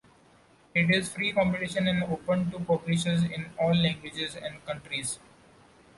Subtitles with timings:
[0.73, 5.19] It is free competition and open to publishers in all languages and countries.